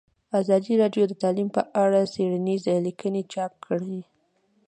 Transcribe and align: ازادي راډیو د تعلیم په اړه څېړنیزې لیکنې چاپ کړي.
ازادي 0.39 0.73
راډیو 0.81 1.03
د 1.07 1.13
تعلیم 1.21 1.49
په 1.57 1.61
اړه 1.83 1.99
څېړنیزې 2.13 2.75
لیکنې 2.87 3.21
چاپ 3.33 3.53
کړي. 3.65 3.99